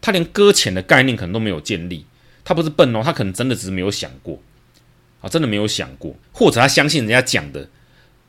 [0.00, 2.04] 他连搁浅的概念可能都没有建立。
[2.44, 4.38] 他不是笨哦，他可能真的只是没有想过，
[5.20, 7.68] 啊，真的没有想过，或者他相信人家讲的，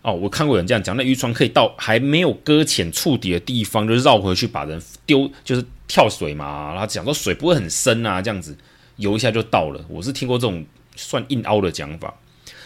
[0.04, 8.56] 哦，我看过有人这样讲，那渔船可以到还没有搁浅触底的地方，就绕回去把人丢，就是跳水嘛，然后讲说水不会很深啊，这样子
[8.98, 9.84] 游一下就到了。
[9.90, 10.64] 我是听过这种
[10.96, 12.14] 算硬凹的讲法，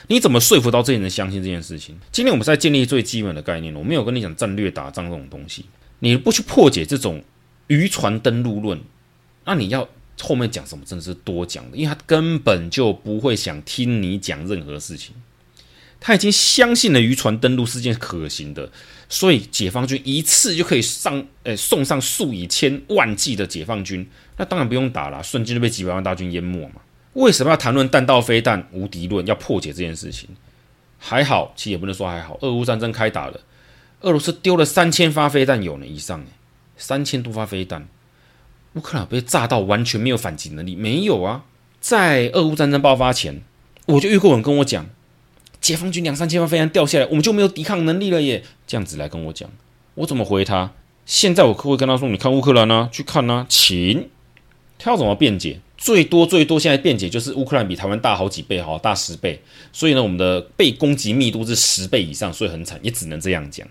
[0.08, 1.98] 你怎么说服到这些人相信这件事情？
[2.12, 5.66] 今天我们在建立最基本的概念，我没有跟你讲战略打仗这种东西，
[6.00, 7.24] 你不去破解这种
[7.68, 8.82] 渔船登陆论，
[9.46, 9.88] 那你要。
[10.20, 15.16] 后面讲什么真的是多讲的，因为他根本就不会想听你讲任何事情，
[16.00, 18.72] 他已经相信了渔船登陆是件可行的，
[19.08, 26.82] 所以解放军一次就可以上，呃，送上数以千万计的解放军，那当然不用打了，瞬间就被几百万大军淹没嘛。
[27.14, 29.26] 为什么要谈论弹道飞弹无敌论？
[29.26, 30.30] 要破解这件事情，
[31.00, 33.40] 还好，其实也不能说还好，俄乌战争开打了，
[34.02, 36.24] 俄罗斯丢了三千发飞弹有呢以上，
[36.76, 37.88] 三千多发飞弹。
[38.74, 41.44] 乌克兰被炸到完全没有反击能力，没有啊！
[41.80, 43.42] 在俄乌战争爆发前，
[43.86, 44.86] 我就遇过人跟我讲，
[45.60, 48.44] 解放军两三千万飞弹掉下来，我们就没有抵抗能力了耶！
[48.68, 49.50] 这样子来跟我讲，
[49.96, 50.74] 我怎么回他？
[51.06, 52.90] 现在我可不可以跟他说，你看乌克兰呢？
[52.92, 53.46] 去看呢？
[53.50, 54.10] 请
[54.78, 55.60] 他要怎么辩解？
[55.78, 63.68] 最多最多，现在辩解就是乌克兰比台湾大好几倍，好大十倍，所以呢，我们的被攻击密度是十倍以上，所以很惨，也只能这样讲。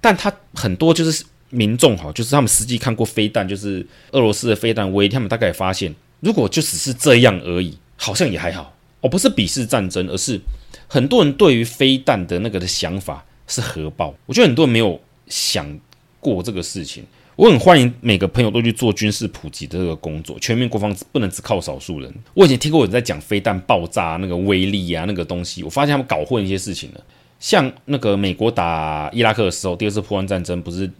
[0.00, 1.24] 但他很多就是。
[1.50, 8.74] 民众哈，就是他们实际看过飞弹，就是俄罗斯的飞弹威，他们大概也发现，如果就只是这样而已，好像也还好。
[9.00, 10.40] 哦，不是鄙视战争，而是
[10.86, 14.14] 很多人对于飞弹的那个的想法是核爆。
[14.26, 15.78] 我觉得很多人没有想
[16.18, 17.04] 过这个事情。
[17.36, 20.36] 我很欢迎每个朋友都去做军事普及的这个工作。
[20.40, 22.12] 全民国防不能只靠少数人。
[22.34, 27.00] 我以前听过有人在讲飞弹爆炸那个威力啊，那个东西，我发现他们搞混一些事情了。
[27.38, 30.90] 像那个美国打伊拉克的时候，第二次波湾战争不是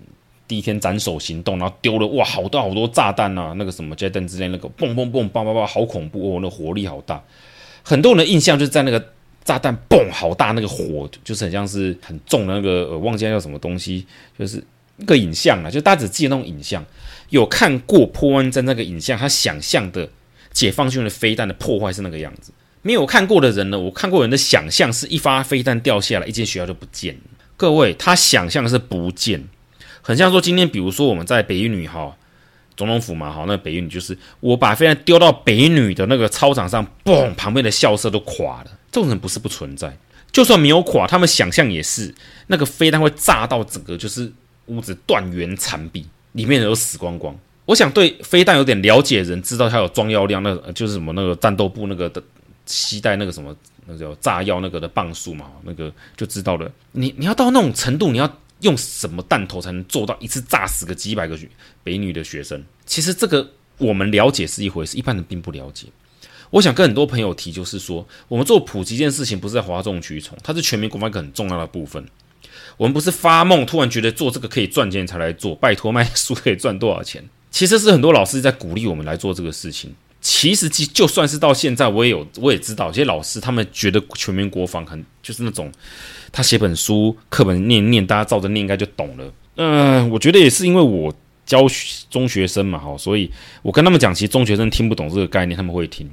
[0.49, 7.23] 第一天斩首行动，然后丢了哇好多好多炸弹啊，那个什么捷登之类那个嘣嘣嘣叭叭叭，好恐怖哦，那个火力好大。
[7.83, 9.13] 很多人的印象就是在那个
[9.45, 14.07] 炸弹嘣好大，那个火就是很像是很重的那个，呃，忘记叫什么东西，
[14.37, 14.65] 就是。
[15.01, 16.85] 一个影像啊，就大家只记得那种影像，
[17.29, 20.11] 有看过破湾战那个影像，他想象的
[20.53, 22.51] 解放军的飞弹的破坏是那个样子。
[22.83, 27.21] 没有看过的人呢，我看过人的想象是一发飞弹掉下来，一间学校就不见了。
[27.57, 29.41] 各位，他想象的是不见，
[30.09, 32.17] 很像说今天，比如说我们在北一女哈
[32.75, 38.71] 总统府嘛哈，那北一女就是我把飞弹丢到北一女的那个操场上，嘣，旁边的校舍都垮了。
[38.91, 39.95] 这种人不是不存在，
[40.33, 42.15] 就算没有垮，他们想象也是
[42.47, 44.33] 那个飞弹会炸到整个就是。
[44.71, 47.35] 屋子断垣残壁，里面人都死光光。
[47.65, 52.23] 我想对飞弹有点了解的人知道它有装药量，那就是什么那个战斗部那个的
[52.67, 56.71] 携带那个什么那叫炸药那个的磅数嘛，那个就知道了。
[56.93, 61.39] 你你要到那种程度，你要用什么弹头才能做到一次炸死个几百个
[61.83, 62.65] 北女的学生？
[62.87, 65.87] 其实这个我们了解是一回事，一般人并不了解。
[66.51, 72.05] 我想跟很多朋友提，就是说我们做普及这件事情不是在哗众取宠，它是全民国防一个很重要的部分。
[72.77, 75.55] 我们不是发梦，突然觉得做这个可以赚钱才来做。
[75.55, 77.29] 拜托，卖书可以赚多少钱？
[77.51, 79.95] 其实是很多老师在鼓励我们来做这个事情。
[80.21, 85.71] 其实，就就算是到现在，我也有，我也知道，有些老师他们觉得全民国防很就是那种，
[86.33, 89.33] 他写本书，课本念念，大家照着念应该就懂了。
[89.57, 91.15] 嗯、我觉得也是因为我
[91.47, 91.67] 教
[92.11, 93.31] 中学生嘛，哈，所以
[93.63, 96.09] 我跟他们讲，其实中学生听不懂这个概念，他们会听。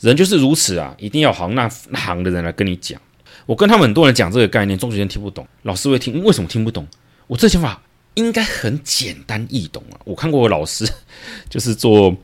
[0.00, 3.00] 人就是如此啊，一定要行那那行的人来跟你讲。
[3.46, 6.86] 我跟他们很多人讲这个概念，中学生听不懂，老师会听，为什么听不懂？
[7.26, 7.82] 我这想法
[8.14, 10.00] 应该很简单易懂啊！
[10.04, 10.86] 我看过我老师，
[11.48, 12.14] 就是做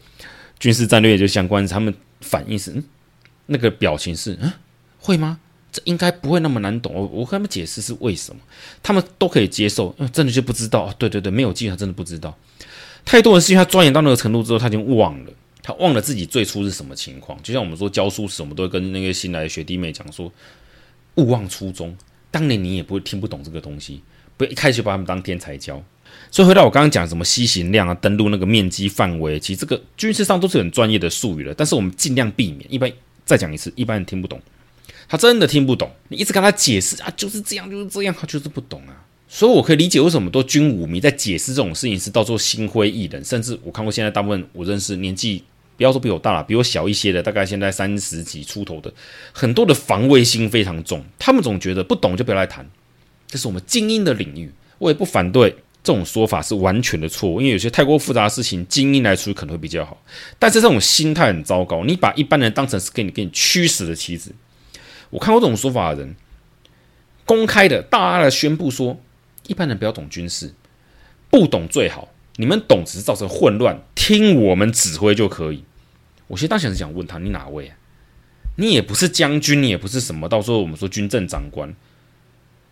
[0.64, 2.82] 军事战略就相关，他们反应是，嗯，
[3.44, 4.50] 那个表情是，嗯，
[4.98, 5.38] 会吗？
[5.70, 6.94] 这应该不会那么难懂。
[6.94, 8.40] 我我跟他们解释是为什么，
[8.82, 9.94] 他们都可以接受。
[9.98, 10.90] 嗯，真的就不知道。
[10.94, 12.34] 对对对，没有记，他真的不知道。
[13.04, 15.30] 太多人是因为他钻研到那个程度之后，他已经忘了，
[15.62, 17.38] 他忘了自己最初是什么情况。
[17.42, 20.32] 就像我们说教书时，我们都会跟那个新来的学弟妹讲说。
[21.16, 21.94] 勿忘初衷，
[22.30, 24.00] 当年你也不会听不懂这个东西，
[24.38, 25.84] 不要一开始就把他们当天才教。
[26.34, 31.54] 所以回到我刚刚讲什么吸行量啊，登陆那个面积范围，其实这个军事上都是很专业的术语了。
[31.54, 32.92] 但是我们尽量避免，一般
[33.24, 34.42] 再讲一次，一般人听不懂，
[35.08, 35.88] 他真的听不懂。
[36.08, 39.06] 你一直跟他解释啊，就是这样，就是这样，他就是不懂啊。
[39.28, 45.44] 所以我可以理解为什么多军武迷在解释这种事情是到时候心灰意冷，甚至我看过现在大部分我认识年纪。
[45.76, 48.92] 不要说比我大了，比我小一些的，大概现在三十几出头的，
[49.32, 51.04] 很多的防卫心非常重。
[51.16, 52.68] 他们总觉得不懂就不要来谈，
[53.28, 54.50] 这是我们精英的领域。
[54.78, 60.02] 我也不反对这种说法是完全的错误，因为有些太过复杂的事情，精英来处理可能会比较好。
[60.38, 64.34] 但是这种心态很糟糕，你把一般人当成是给你给你驱使的棋子。
[65.10, 66.16] 我看过这种说法的人，
[67.26, 68.98] 公开的大大的宣布说，
[69.46, 70.54] 一般人不要懂军事，
[71.28, 72.08] 不懂最好。
[72.36, 75.62] 你们懂只是造成混乱，听我们指挥就可以。
[76.26, 77.76] 我其实当时想问他，你哪位啊？
[78.56, 80.28] 你也不是将军，你也不是什么。
[80.28, 81.74] 到时候我们说军政长官，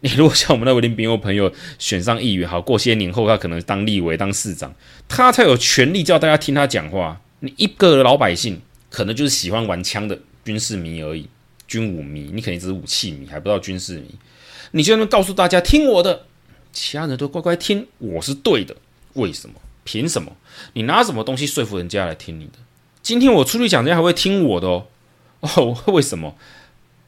[0.02, 4.74] 你如果像我们那位林炳佑朋友选上议员，好，过些年后他可能当立委、当市长，
[5.08, 7.20] 他才有权利叫大家听他讲话。
[7.38, 8.60] 你一个老百姓，
[8.90, 11.28] 可能就是喜欢玩枪的军事迷而已，
[11.68, 14.06] 军武迷，你肯定只是武器迷，还不知道军事迷。
[14.72, 16.26] 你就能告诉大家听我的，
[16.72, 18.74] 其他人都乖乖听，我是对的。
[19.14, 19.54] 为什么？
[19.84, 20.36] 凭什么？
[20.72, 22.54] 你拿什么东西说服人家来听你的？
[23.02, 24.86] 今天我出去讲，人家还会听我的哦。
[25.40, 26.36] 哦， 为什么？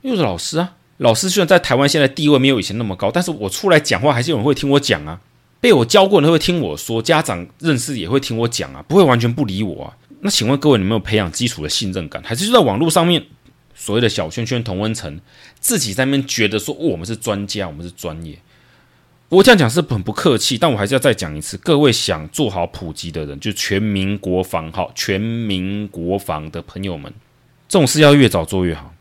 [0.03, 0.77] 又是老师啊！
[0.99, 5.21] 老师虽然在台湾现在地位没有以前那么高，但是我出来讲话，还是有人会听我讲啊。
[5.61, 9.97] 被我教过的人会听我说，家长认识也会听我讲啊，不会完全不理我啊。
[10.21, 12.23] 那请问各位，你有没有培养基础的信任感？
[12.23, 13.25] 还是就在网络上面
[13.75, 15.21] 所谓的小圈圈同温层，
[15.59, 18.39] 自己在那边觉得说，哦，我们是专家，我们是专业？
[19.31, 21.57] 我这样讲是很不客气，但我还是要再讲一次。
[21.57, 27.13] 各位想做好普及的人，就全民国防好，全民国防的朋友们，
[27.67, 28.94] 这种事要越早做越好。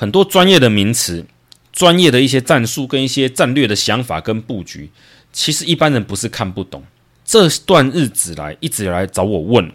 [0.00, 1.26] 很多专业的名词、
[1.72, 4.92] 专业的一些战术跟一些战略的想法跟布局，
[5.32, 6.84] 其实一般人不是看不懂。
[7.24, 9.72] 这段日子来一直来找我问，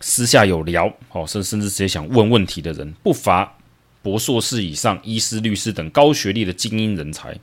[0.00, 3.58] 私下有聊，好，甚甚至直接想问问题的人，不乏
[4.00, 7.38] 博硕士以上、医师、律师等高学历的精英人才。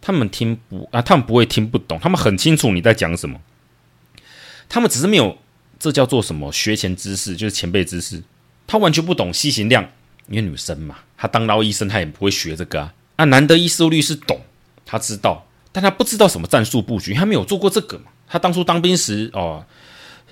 [0.00, 3.40] 他们听不啊，他们不会听不懂，他们很清楚你在讲什么，
[4.68, 5.38] 他们只是没有，
[5.78, 8.24] 这叫做什么学前知识，就是前辈知识，
[8.66, 9.88] 他完全不懂吸行量，
[10.28, 12.94] 因为女生嘛，她当老医生，她也不会学这个啊。
[13.16, 14.40] 啊，男的医师律师懂，
[14.86, 19.62] 他知道，但他不知道什么战术布局，他没有做过这个嘛，他当初当兵时哦，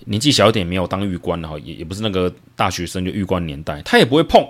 [0.07, 4.41] 年纪小一点，没有当狱官哈，也也不是那个大学生就狱官年代，他也不会碰，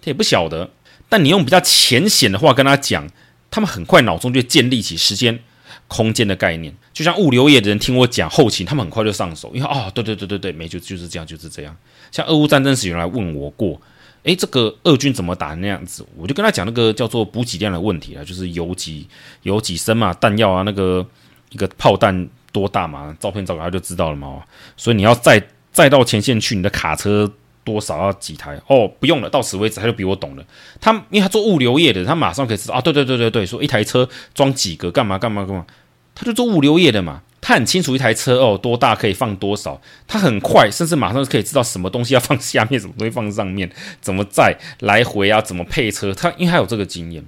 [0.00, 0.70] 他也不晓得。
[1.10, 3.06] 但你用比较浅显的话跟他讲，
[3.50, 5.38] 他们很快脑中就建立起时间、
[5.86, 6.74] 空间的概念。
[6.94, 11.76] 就像物流业的人听我讲后勤，他们很快就上手，因为哦，对对对对对，没就就是这样，就是这样。
[12.10, 13.78] 像俄乌战争时有人来问我过。
[14.24, 16.04] 诶，这个俄军怎么打那样子？
[16.16, 19.06] 我就跟他讲那个叫做补给量的问题啊，就是有几
[19.42, 21.06] 有几升嘛，弹药啊，那个
[21.50, 24.42] 一个炮弹多大嘛，照片照给他就知道了嘛。
[24.76, 27.30] 所以你要再再到前线去，你的卡车
[27.64, 28.58] 多少要几台？
[28.66, 30.44] 哦，不用了，到此为止，他就比我懂了。
[30.80, 35.66] 他因为他做物流业的，他马上可以知道啊，对对对对对，说一台车装几个，干嘛干嘛干嘛，
[36.14, 37.20] 他就做物流业的嘛。
[37.46, 39.78] 他很清楚一台车哦多大可以放多少，
[40.08, 46.14] 他很快，甚至马上就可以知道什么东西要放下面，什么东西放上面，怎么载来回啊，怎么配车。
[46.14, 47.22] 他因为他有这个经验。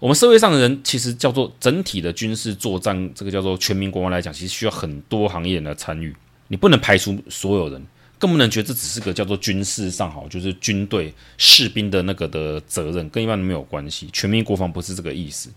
[0.00, 6.14] 我们社会上的人其实叫做整体的军事作战，这个叫做全民国防来讲，其实需要很多行业人来参与。
[6.48, 7.86] 你不能排除所有人，
[8.18, 14.08] 更不能觉得这只是个叫做军事上好，就是军队士兵的那个的责任，跟一般人没有关系。
[14.10, 15.50] 全民国防不是这个意思。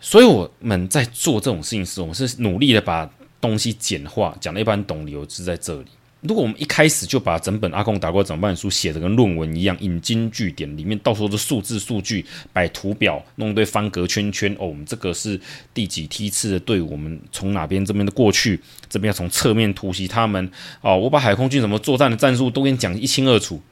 [0.00, 3.10] 所以我们在做这种事情时，我们是努力的把
[3.40, 5.86] 东西简化，讲的一般懂理由是在这里。
[6.20, 15.40] 如果我们一开始就把整本阿共打过整本书写的跟论文一样，引经据典，里面到时候的数字数据摆图表，弄对方格圈圈哦，我们这个是
[15.72, 23.62] 第几梯次的队伍，我们从哪边这边的过去，这边要从侧面突袭他们哦，我把海空军怎么作战的战术都给你讲一清二楚，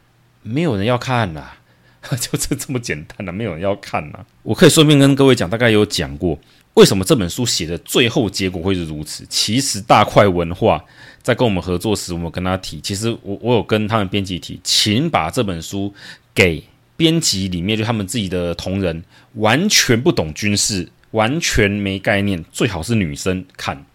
[0.42, 1.58] 没有人要看啦。
[2.20, 4.24] 就是这么简单的，没有人要看呐。
[4.44, 6.38] 我可以顺便跟各位讲，大概有讲过
[6.76, 9.24] 为什么这本书写的最后结果会是如此。
[9.30, 10.82] 其实大块文化
[11.22, 15.92] 在跟我们合作时，我们跟他提，其实我我有跟他们编辑提，请把这本书
[16.34, 16.62] 给
[16.94, 19.02] 编辑里面就他们自己的同仁，
[19.34, 23.86] 完全不懂军事，完全没概念，最好是女生看，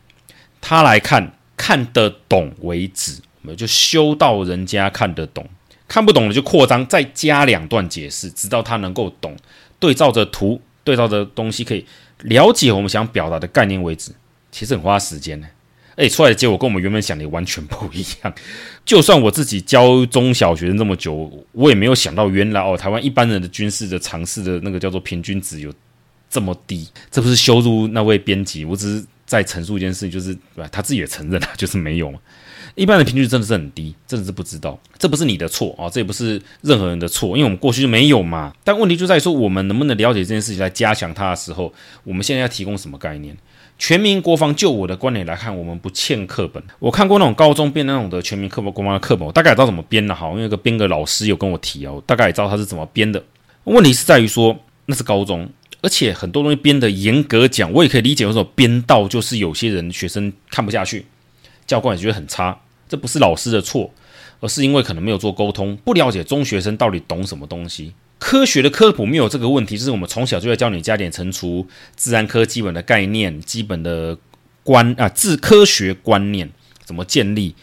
[0.59, 5.47] 他来看看得懂为止，我们就修到人家看得懂。
[5.87, 9.37] 看不懂的就扩张，再加两段解释，直到他能够懂。
[9.77, 11.85] 对照着图，对照着东西，可以
[12.21, 14.11] 了解我们想表达的概念为止。
[14.51, 15.47] 其实很花时间呢，
[15.95, 18.33] 而且出来的结果跟我们原本想的完全不一样。
[18.83, 25.73] 就算我自己教中小学生这么久，我也没有想到原来哦，台湾一般人的军事的常识的那个叫做平均值有
[26.29, 26.85] 这么低。
[27.09, 30.37] 这不是羞辱那位编辑，我只是在陈述一件事情，就是
[30.69, 32.13] 他自己也承认了，就是没有。
[32.75, 38.53] 一般的平均真的是很低，真的是不知道，这不是你的错啊，这也不是任何人的错，因为我们过去就没有嘛。
[38.63, 43.35] 但问题就在于说，我们能不能了解这件事情来加强它的时候，我们现在要提供什么概念？
[43.77, 46.61] 全民国防，就我的观点来看，我们不欠课本。
[46.77, 50.13] 我看过那种高中编那种的全民课本国防的课本，我大概也知道怎么编的。
[50.13, 53.23] 好，因为个编个老师有跟我提哦，我大概也知道他是怎么编的。
[53.63, 54.55] 问题是在于说，
[54.85, 55.49] 那是高中，
[55.81, 61.05] 而且很多东西编的严格讲，我也可以理解为什么编到就是有些人学生看不下去。
[61.71, 63.89] 教官也觉得很差，这不是老师的错，
[64.41, 67.93] 而是因为可能没有做沟通，不了解中学生到底懂什么东西。
[68.19, 74.17] 科学的科普没有这个问题，就是我们从小就要教你加减乘除、自然科基本的概念、基本的
[74.63, 76.51] 观啊，自科学观念
[76.83, 77.55] 怎么建立，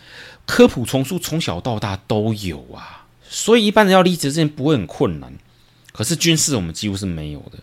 [0.46, 5.34] 科普丛书从小到大都有啊，所以一般人要理解这件不会很困难。
[5.92, 7.58] 可是军事我们几乎是没有的。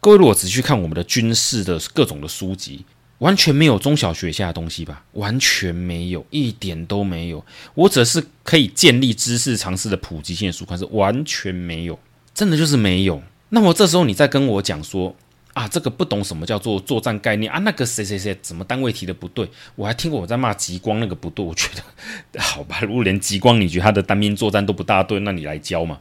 [0.00, 2.84] 各位如果仔细看我们的军事的各种的书籍。
[3.18, 5.02] 完全没有中小学下的东西吧？
[5.12, 7.44] 完全没有，一点都没有。
[7.74, 11.98] 我只是可以建立知识常识的普及性的书刊，是完全没有，
[12.32, 13.22] 真的就是没有。
[13.48, 15.14] 那么这时候你再跟我讲说
[15.54, 19.48] 啊，这个不懂什么叫做作战概念啊，那个谁谁谁怎么单位提的不对？
[19.74, 25.98] 我还听过我在骂极光那个不对，我觉得 好吧，如果连极光你觉得他的单兵作战都不大对，那你来教嘛？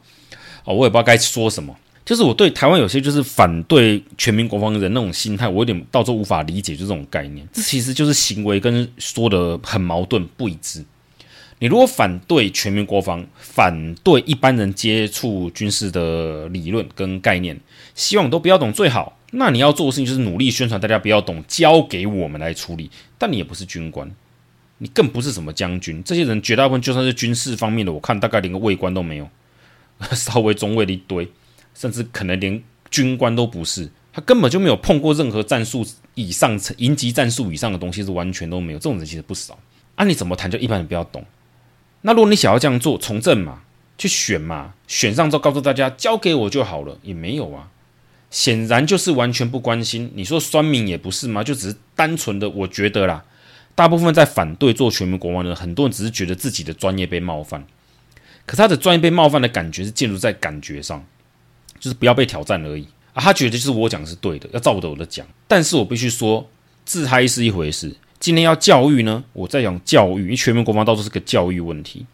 [0.65, 1.75] 哦，我也不知道该说什么。
[2.08, 7.46] 就是我对台湾有些就是反对全民国防的人那种心态，我有点到时候无法理解，就这种概念。
[7.52, 10.86] 这其实就是行为跟说的很矛盾不一致。
[11.60, 17.60] 你如果反对全民国防，反对一般人接触军事的理论跟概念，
[17.93, 19.20] 希望都不要懂最好。
[19.32, 22.89] 那你要做的事情就是努力宣传大家不要懂，交给我们来处理。
[23.17, 24.10] 但你也不是军官，
[24.78, 26.02] 你更不是什么将军。
[26.06, 29.28] 这些人绝大部分就算是军事方面的，我看大概连个尉官都没有，
[30.15, 31.28] 稍微中尉的一堆。
[31.78, 38.80] 甚至可能连军官都不是，他根本就没有碰过任何战术以上、营级战术以上的东西，是完全都没有。
[38.80, 39.59] 这种人其实不少。
[39.95, 41.23] 啊，你怎么谈就一般人不要懂。
[42.01, 43.61] 那如果你想要这样做，从政嘛，
[43.97, 47.69] 去选嘛，选上之后告诉大家交给我就好了，也没有啊。
[48.32, 50.11] 显然就是完全不关心。
[50.15, 51.43] 你说酸民也不是吗？
[51.43, 53.23] 就只是单纯的，我觉得啦，
[53.75, 57.65] 大部分在反对做全民国王的人，很多人只是觉得自己的专业被冒犯。
[58.45, 61.05] 可他的专业被冒犯的感觉是建筑在感觉上。
[61.80, 63.21] 就是不要被挑战而已啊！
[63.21, 65.25] 他觉得就是我讲是对的，要照着我的讲。
[65.47, 66.47] 但是我必须说，
[66.86, 72.05] 自嗨是一回事，今天要教育呢，我在讲教育，因为全民国防到处是个教育问题。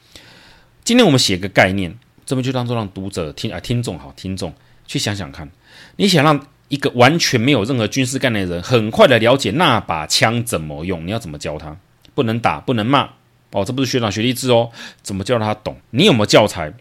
[0.83, 4.53] 今天我们写个概念，这边就当做让读者听啊，听众好，听众
[4.85, 5.49] 去想想看，
[5.95, 11.77] 你想让一个完全没有任何军事概念的人，很快的了解那把枪怎么用，你要怎么教他？
[12.15, 13.09] 不能打，不能骂，
[13.51, 14.69] 哦，这不是学长学弟制哦，
[15.01, 15.77] 怎么教他懂？
[15.91, 16.73] 你有没有教材？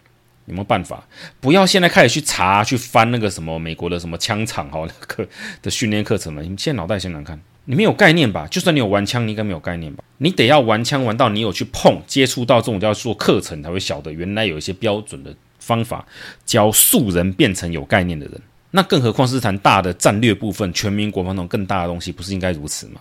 [0.46, 1.06] 有没有办法？
[1.40, 5.28] 不要现在开始去查、去翻那个什么美国的什么枪厂哈 那个
[5.62, 6.42] 的训练课程了。
[6.42, 7.40] 你们现在脑袋想想看。
[7.64, 8.44] 你没有概念吧？
[8.50, 10.02] 就算你有玩枪，你应该没有概念吧？
[10.18, 16.04] 你得要玩枪玩到你有去碰、接触到这种叫做课程，才会晓得原来有一些标准的方法
[16.44, 18.40] 教素人变成有概念的人。
[18.72, 23.00] 那更何况是谈大的战略部分、全民国防那种更大的东西，不是应该如此吗？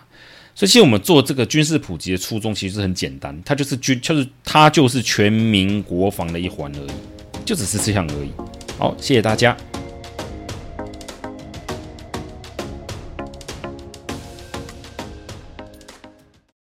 [0.54, 6.92] 所以，其实我们做这个军事普及的初衷其实是很简单，它就是军，就是它就是全民国防的一环而已，
[7.46, 8.32] 就只是这样而已。
[8.78, 9.56] 好，谢谢大家。